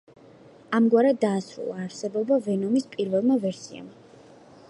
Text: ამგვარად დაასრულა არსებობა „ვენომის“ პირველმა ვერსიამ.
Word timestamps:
ამგვარად 0.77 1.19
დაასრულა 1.25 1.77
არსებობა 1.83 2.41
„ვენომის“ 2.47 2.89
პირველმა 2.97 3.39
ვერსიამ. 3.47 3.87